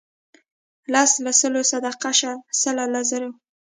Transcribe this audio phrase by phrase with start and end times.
[0.93, 3.31] لس له سلو صدقه شه سل له زرو.